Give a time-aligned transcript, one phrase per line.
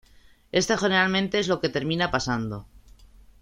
[0.51, 2.65] Esto generalmente es lo que termina pasando.